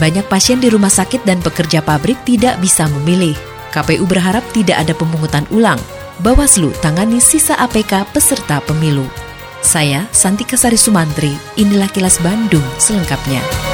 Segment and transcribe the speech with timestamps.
[0.00, 3.36] Banyak pasien di rumah sakit dan pekerja pabrik tidak bisa memilih.
[3.72, 5.80] KPU berharap tidak ada pemungutan ulang.
[6.20, 9.08] Bawaslu tangani sisa APK peserta pemilu.
[9.62, 13.71] Saya Santi Kesari Sumantri, inilah kilas Bandung selengkapnya.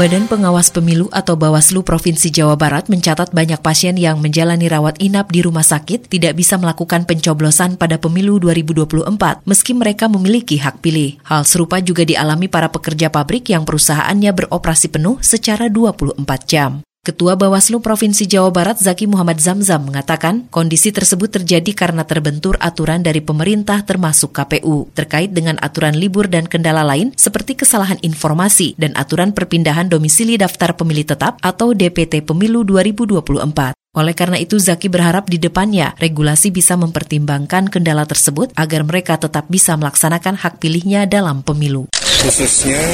[0.00, 5.28] Badan Pengawas Pemilu atau Bawaslu Provinsi Jawa Barat mencatat banyak pasien yang menjalani rawat inap
[5.28, 11.20] di rumah sakit tidak bisa melakukan pencoblosan pada pemilu 2024 meski mereka memiliki hak pilih.
[11.28, 16.16] Hal serupa juga dialami para pekerja pabrik yang perusahaannya beroperasi penuh secara 24
[16.48, 16.80] jam.
[17.00, 23.00] Ketua Bawaslu Provinsi Jawa Barat Zaki Muhammad Zamzam mengatakan kondisi tersebut terjadi karena terbentur aturan
[23.00, 28.92] dari pemerintah termasuk KPU terkait dengan aturan libur dan kendala lain seperti kesalahan informasi dan
[29.00, 33.72] aturan perpindahan domisili daftar pemilih tetap atau DPT Pemilu 2024.
[33.96, 39.48] Oleh karena itu, Zaki berharap di depannya regulasi bisa mempertimbangkan kendala tersebut agar mereka tetap
[39.48, 41.88] bisa melaksanakan hak pilihnya dalam pemilu.
[42.20, 42.84] khususnya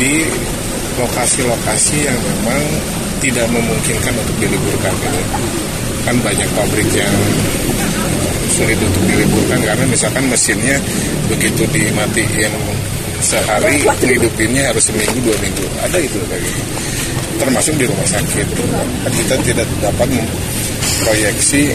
[0.00, 0.24] di
[0.96, 2.64] lokasi-lokasi yang memang
[3.22, 5.22] tidak memungkinkan untuk diliburkan gitu.
[6.02, 7.14] kan banyak pabrik yang
[8.50, 10.76] sulit untuk diliburkan karena misalkan mesinnya
[11.30, 12.52] begitu dimatiin
[13.22, 16.62] sehari ngidupinnya harus seminggu dua minggu ada itu kayak gitu
[17.38, 18.46] termasuk di rumah sakit
[19.14, 21.70] kita tidak dapat memproyeksi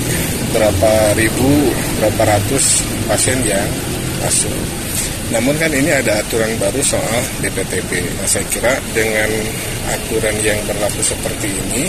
[0.51, 1.71] berapa ribu
[2.03, 3.71] berapa ratus pasien yang
[4.19, 4.51] masuk
[5.27, 7.99] namun kan ini ada aturan baru soal DPTP.
[8.15, 9.27] Nah saya kira dengan
[9.87, 11.87] aturan yang berlaku seperti ini,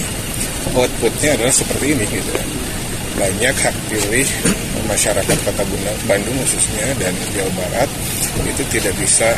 [0.74, 2.32] outputnya adalah seperti ini gitu.
[3.18, 4.26] Banyak hak pilih
[4.86, 5.64] masyarakat Kota
[6.06, 7.90] Bandung khususnya dan Jawa Barat
[8.46, 9.28] itu tidak bisa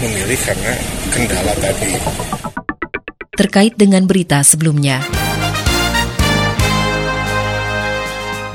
[0.00, 0.72] memilih karena
[1.12, 1.92] kendala tadi.
[3.40, 5.19] terkait dengan berita sebelumnya.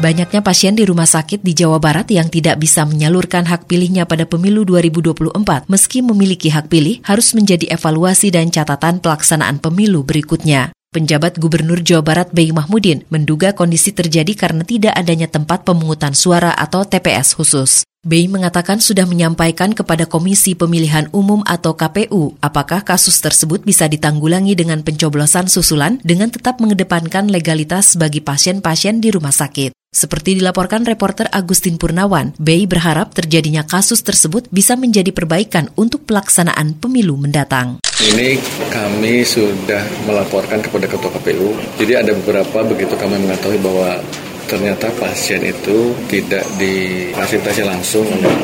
[0.05, 4.29] Banyaknya pasien di rumah sakit di Jawa Barat yang tidak bisa menyalurkan hak pilihnya pada
[4.29, 10.69] pemilu 2024 meski memiliki hak pilih harus menjadi evaluasi dan catatan pelaksanaan pemilu berikutnya.
[10.93, 16.53] Penjabat Gubernur Jawa Barat Bey Mahmudin menduga kondisi terjadi karena tidak adanya tempat pemungutan suara
[16.53, 17.81] atau TPS khusus.
[18.05, 24.53] Bey mengatakan sudah menyampaikan kepada Komisi Pemilihan Umum atau KPU apakah kasus tersebut bisa ditanggulangi
[24.53, 29.73] dengan pencoblosan susulan dengan tetap mengedepankan legalitas bagi pasien-pasien di rumah sakit.
[29.89, 36.77] Seperti dilaporkan reporter Agustin Purnawan, Bey berharap terjadinya kasus tersebut bisa menjadi perbaikan untuk pelaksanaan
[36.77, 37.81] pemilu mendatang.
[38.05, 38.37] Ini
[38.69, 41.57] kami sudah melaporkan kepada Ketua KPU.
[41.81, 43.97] Jadi ada beberapa begitu kami mengetahui bahwa
[44.45, 48.38] ternyata pasien itu tidak difasilitasi langsung oleh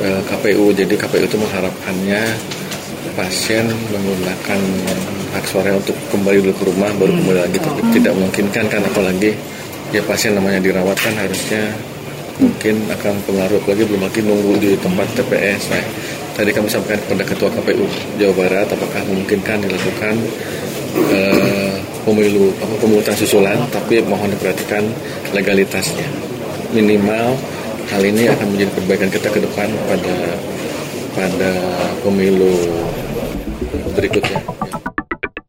[0.00, 0.72] eh, KPU.
[0.72, 2.22] Jadi KPU itu mengharapkannya
[3.12, 4.60] pasien menggunakan
[5.36, 9.36] hak suara untuk kembali dulu ke rumah baru kembali lagi tapi tidak memungkinkan kan apalagi
[9.92, 11.76] ya pasien namanya dirawat kan harusnya
[12.40, 15.62] mungkin akan pengaruh apalagi belum lagi nunggu di tempat TPS.
[15.68, 15.84] Nah,
[16.32, 17.84] tadi kami sampaikan kepada Ketua KPU
[18.16, 20.16] Jawa Barat apakah memungkinkan dilakukan
[20.96, 24.84] eh, pemilu apa pemungutan susulan tapi mohon diperhatikan
[25.32, 26.08] legalitasnya
[26.72, 27.36] minimal
[27.92, 30.16] hal ini akan menjadi perbaikan kita ke depan pada
[31.12, 31.50] pada
[32.00, 32.56] pemilu
[33.92, 34.40] berikutnya.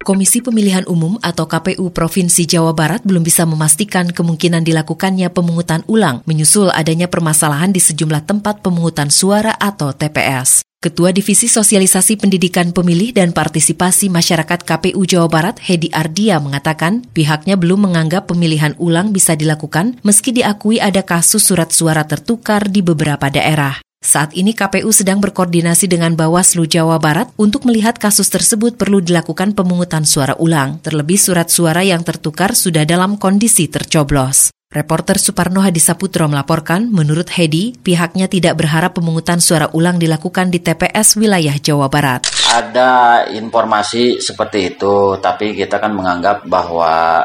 [0.03, 6.19] Komisi Pemilihan Umum atau KPU Provinsi Jawa Barat belum bisa memastikan kemungkinan dilakukannya pemungutan ulang
[6.27, 10.72] menyusul adanya permasalahan di sejumlah tempat pemungutan suara atau TPS.
[10.83, 17.55] Ketua Divisi Sosialisasi Pendidikan Pemilih dan Partisipasi Masyarakat KPU Jawa Barat, Hedi Ardia, mengatakan pihaknya
[17.55, 23.31] belum menganggap pemilihan ulang bisa dilakukan meski diakui ada kasus surat suara tertukar di beberapa
[23.31, 23.79] daerah.
[24.03, 29.55] Saat ini KPU sedang berkoordinasi dengan Bawaslu Jawa Barat untuk melihat kasus tersebut perlu dilakukan
[29.55, 30.83] pemungutan suara ulang.
[30.83, 34.51] Terlebih surat suara yang tertukar sudah dalam kondisi tercoblos.
[34.73, 41.13] Reporter Suparno Hadisaputro melaporkan, menurut Hedi, pihaknya tidak berharap pemungutan suara ulang dilakukan di TPS
[41.21, 42.25] wilayah Jawa Barat.
[42.49, 47.21] Ada informasi seperti itu, tapi kita kan menganggap bahwa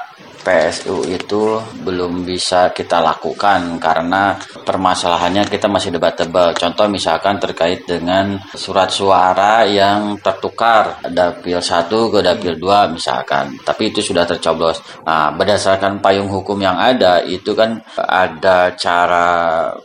[0.49, 6.57] PSU itu belum bisa kita lakukan karena permasalahannya kita masih debatable.
[6.57, 13.61] Contoh misalkan terkait dengan surat suara yang tertukar dapil 1 ke dapil 2 misalkan.
[13.61, 14.81] Tapi itu sudah tercoblos.
[15.05, 19.29] Nah, berdasarkan payung hukum yang ada itu kan ada cara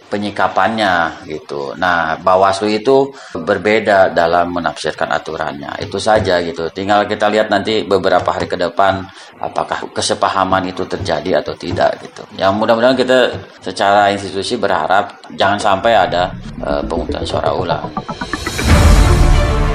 [0.08, 1.76] penyikapannya gitu.
[1.76, 5.76] Nah, Bawaslu itu berbeda dalam menafsirkan aturannya.
[5.84, 6.72] Itu saja gitu.
[6.72, 9.04] Tinggal kita lihat nanti beberapa hari ke depan
[9.42, 12.22] apakah kesepahaman itu terjadi atau tidak gitu.
[12.38, 16.30] Yang mudah-mudahan kita secara institusi berharap jangan sampai ada
[16.62, 17.90] uh, pemungutan suara ulang.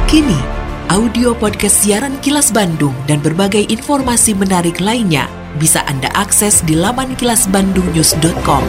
[0.07, 0.39] Kini,
[0.95, 5.27] audio podcast siaran Kilas Bandung dan berbagai informasi menarik lainnya
[5.59, 8.65] bisa Anda akses di laman kilasbandungnews.com.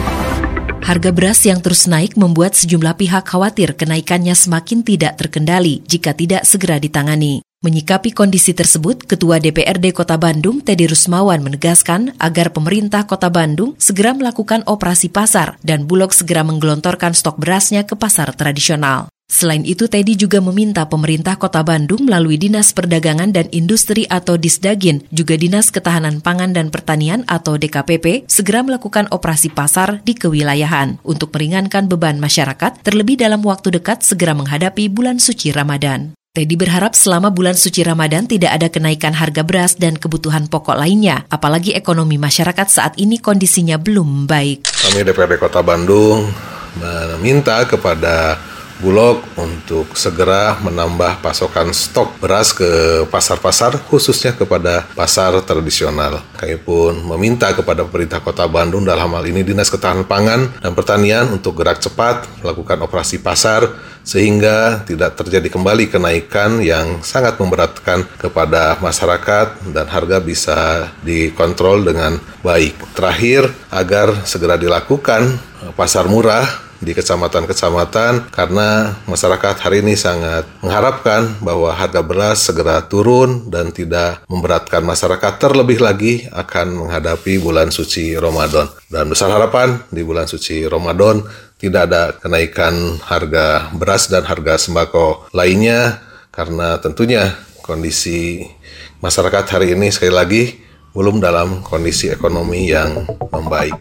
[0.80, 6.42] Harga beras yang terus naik membuat sejumlah pihak khawatir kenaikannya semakin tidak terkendali jika tidak
[6.48, 7.44] segera ditangani.
[7.60, 14.16] Menyikapi kondisi tersebut, Ketua DPRD Kota Bandung, Teddy Rusmawan, menegaskan agar pemerintah Kota Bandung segera
[14.16, 19.12] melakukan operasi pasar dan Bulog segera menggelontorkan stok berasnya ke pasar tradisional.
[19.28, 25.04] Selain itu, Teddy juga meminta pemerintah Kota Bandung melalui Dinas Perdagangan dan Industri atau Disdagin,
[25.12, 31.28] juga Dinas Ketahanan Pangan dan Pertanian atau DKPP, segera melakukan operasi pasar di kewilayahan untuk
[31.36, 36.16] meringankan beban masyarakat, terlebih dalam waktu dekat segera menghadapi bulan suci Ramadan.
[36.30, 41.26] Teddy berharap selama bulan suci Ramadan tidak ada kenaikan harga beras dan kebutuhan pokok lainnya,
[41.26, 44.62] apalagi ekonomi masyarakat saat ini kondisinya belum baik.
[44.62, 46.30] Kami DPRD Kota Bandung
[47.18, 48.38] meminta kepada
[48.80, 56.24] Bulog untuk segera menambah pasokan stok beras ke pasar-pasar khususnya kepada pasar tradisional.
[56.38, 61.28] Kami pun meminta kepada pemerintah Kota Bandung dalam hal ini Dinas Ketahanan Pangan dan Pertanian
[61.28, 68.74] untuk gerak cepat melakukan operasi pasar sehingga tidak terjadi kembali kenaikan yang sangat memberatkan kepada
[68.82, 72.74] masyarakat dan harga bisa dikontrol dengan baik.
[72.98, 75.38] Terakhir, agar segera dilakukan
[75.78, 76.42] pasar murah
[76.80, 84.24] di kecamatan-kecamatan karena masyarakat hari ini sangat mengharapkan bahwa harga beras segera turun dan tidak
[84.26, 88.66] memberatkan masyarakat terlebih lagi akan menghadapi bulan suci Ramadan.
[88.88, 91.22] Dan besar harapan di bulan suci Ramadan
[91.60, 96.00] tidak ada kenaikan harga beras dan harga sembako lainnya
[96.32, 98.48] karena tentunya kondisi
[99.04, 100.42] masyarakat hari ini sekali lagi
[100.96, 103.76] belum dalam kondisi ekonomi yang membaik.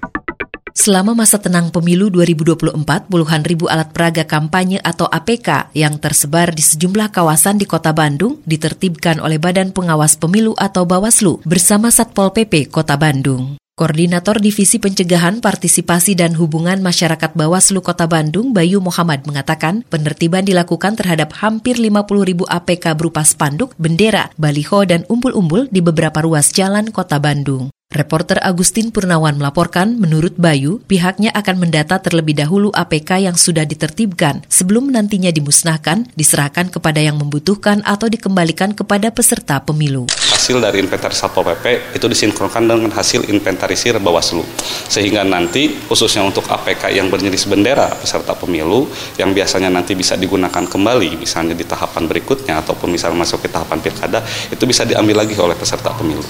[0.80, 6.64] Selama masa tenang pemilu 2024, puluhan ribu alat peraga kampanye atau APK yang tersebar di
[6.64, 12.72] sejumlah kawasan di kota Bandung ditertibkan oleh Badan Pengawas Pemilu atau Bawaslu bersama Satpol PP
[12.72, 13.60] Kota Bandung.
[13.80, 21.00] Koordinator Divisi Pencegahan Partisipasi dan Hubungan Masyarakat Bawaslu Kota Bandung, Bayu Muhammad mengatakan penertiban dilakukan
[21.00, 26.92] terhadap hampir 50 ribu APK berupa spanduk, bendera, baliho, dan umbul-umbul di beberapa ruas jalan
[26.92, 27.72] Kota Bandung.
[27.90, 34.46] Reporter Agustin Purnawan melaporkan, menurut Bayu, pihaknya akan mendata terlebih dahulu APK yang sudah ditertibkan
[34.46, 40.06] sebelum nantinya dimusnahkan, diserahkan kepada yang membutuhkan atau dikembalikan kepada peserta pemilu.
[40.06, 44.46] Hasil dari inventaris Satpol PP itu disinkronkan dengan hasil inventarisir Bawaslu.
[44.86, 48.86] Sehingga nanti khususnya untuk APK yang berjenis bendera peserta pemilu
[49.18, 53.82] yang biasanya nanti bisa digunakan kembali misalnya di tahapan berikutnya ataupun misalnya masuk ke tahapan
[53.82, 54.22] pilkada
[54.54, 56.22] itu bisa diambil lagi oleh peserta pemilu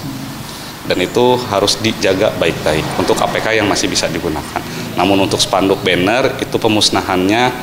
[0.90, 4.58] dan itu harus dijaga baik-baik untuk APK yang masih bisa digunakan.
[4.98, 7.54] Namun untuk spanduk banner itu pemusnahannya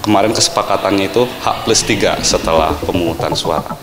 [0.00, 3.76] kemarin kesepakatannya itu H plus 3 setelah pemungutan suara.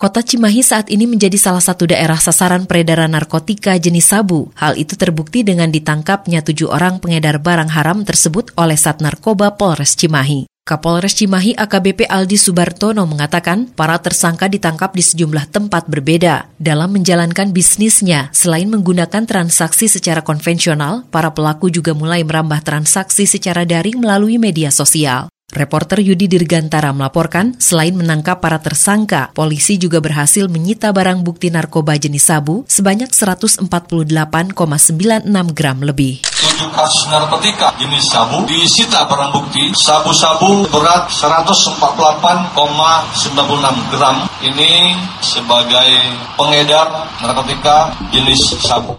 [0.00, 4.48] Kota Cimahi saat ini menjadi salah satu daerah sasaran peredaran narkotika jenis sabu.
[4.56, 9.96] Hal itu terbukti dengan ditangkapnya tujuh orang pengedar barang haram tersebut oleh Sat Narkoba Polres
[9.96, 10.53] Cimahi.
[10.64, 16.48] Kapolres Cimahi AKBP Aldi Subartono mengatakan para tersangka ditangkap di sejumlah tempat berbeda.
[16.56, 23.68] Dalam menjalankan bisnisnya, selain menggunakan transaksi secara konvensional, para pelaku juga mulai merambah transaksi secara
[23.68, 25.33] daring melalui media sosial.
[25.54, 31.94] Reporter Yudi Dirgantara melaporkan, selain menangkap para tersangka, polisi juga berhasil menyita barang bukti narkoba
[31.94, 33.62] jenis sabu sebanyak 148,96
[35.54, 36.26] gram lebih.
[36.26, 44.26] Tujuh kasus narkotika jenis sabu disita barang bukti sabu-sabu berat 148,96 gram.
[44.42, 48.98] Ini sebagai pengedar narkotika jenis sabu.